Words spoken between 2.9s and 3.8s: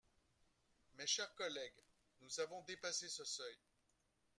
ce seuil.